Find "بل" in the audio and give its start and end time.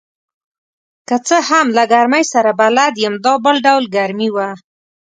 3.45-3.55